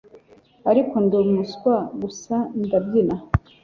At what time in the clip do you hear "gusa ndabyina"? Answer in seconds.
2.01-3.15